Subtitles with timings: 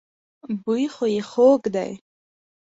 [0.63, 1.91] بوی خو يې خوږ دی.